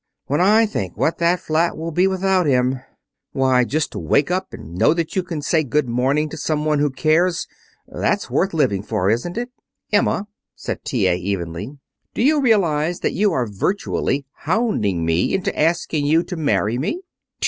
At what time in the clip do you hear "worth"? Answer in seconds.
8.27-8.51